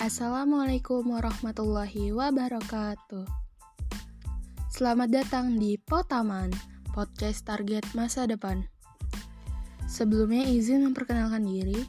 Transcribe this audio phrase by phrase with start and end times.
[0.00, 3.28] Assalamualaikum warahmatullahi wabarakatuh.
[4.72, 6.48] Selamat datang di Potaman,
[6.96, 8.64] podcast target masa depan.
[9.84, 11.84] Sebelumnya izin memperkenalkan diri.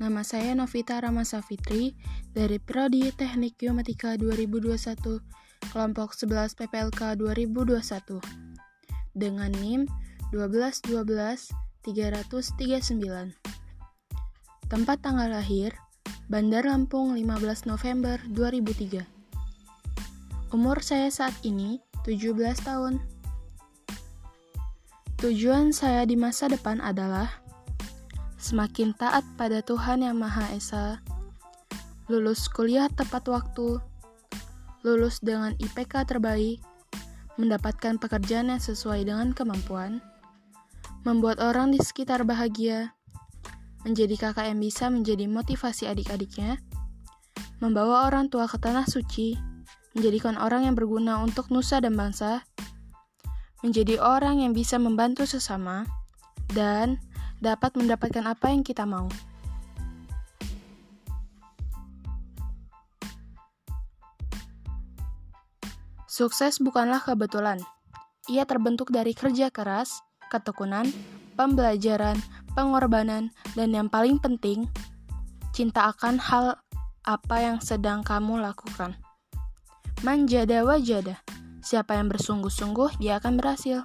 [0.00, 1.92] Nama saya Novita Ramasa Fitri
[2.32, 5.20] dari Prodi Teknik Geomatika 2021,
[5.76, 8.16] kelompok 11 PPLK 2021.
[9.12, 9.84] Dengan NIM
[10.32, 11.52] 1212
[11.84, 13.36] 339.
[14.72, 15.76] Tempat tanggal lahir
[16.26, 18.98] Bandar Lampung 15 November 2003
[20.50, 22.98] Umur saya saat ini 17 tahun.
[25.22, 27.30] Tujuan saya di masa depan adalah
[28.42, 30.98] Semakin taat pada Tuhan Yang Maha Esa
[32.10, 33.78] Lulus kuliah tepat waktu
[34.82, 36.58] Lulus dengan IPK terbaik
[37.38, 40.02] Mendapatkan pekerjaan yang sesuai dengan kemampuan
[41.06, 42.98] Membuat orang di sekitar bahagia
[43.86, 46.58] menjadi kakak yang bisa menjadi motivasi adik-adiknya,
[47.62, 49.38] membawa orang tua ke tanah suci,
[49.94, 52.42] menjadikan orang yang berguna untuk nusa dan bangsa,
[53.62, 55.86] menjadi orang yang bisa membantu sesama,
[56.50, 56.98] dan
[57.38, 59.06] dapat mendapatkan apa yang kita mau.
[66.10, 67.62] Sukses bukanlah kebetulan.
[68.26, 70.00] Ia terbentuk dari kerja keras,
[70.32, 70.88] ketekunan,
[71.36, 72.16] pembelajaran,
[72.56, 74.64] pengorbanan, dan yang paling penting,
[75.52, 76.56] cinta akan hal
[77.04, 78.96] apa yang sedang kamu lakukan.
[80.00, 81.20] Manjada wajada,
[81.60, 83.84] siapa yang bersungguh-sungguh dia akan berhasil.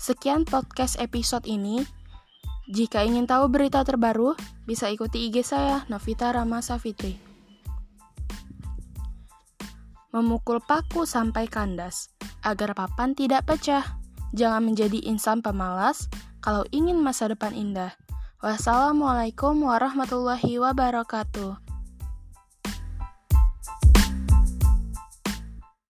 [0.00, 1.84] Sekian podcast episode ini.
[2.64, 4.32] Jika ingin tahu berita terbaru,
[4.64, 7.20] bisa ikuti IG saya, Novita Rama Safitri.
[10.16, 12.08] Memukul paku sampai kandas,
[12.40, 13.84] agar papan tidak pecah.
[14.32, 16.08] Jangan menjadi insan pemalas,
[16.44, 17.96] kalau ingin masa depan indah.
[18.44, 21.63] Wassalamualaikum warahmatullahi wabarakatuh.